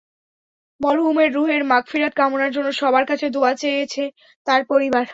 [0.81, 4.03] মরহুমের রুহের মাগফিরাত কামনার জন্য সবার কাছে দোয়া চেয়েছে
[4.47, 5.03] তাঁর পরিবার।